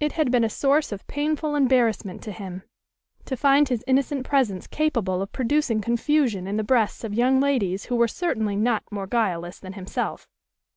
[0.00, 2.64] It had been a source of painful embarrassment to him,
[3.26, 7.84] to find his innocent presence capable of producing confusion in the breasts of young ladies
[7.84, 10.26] who were certainly not more guileless than himself.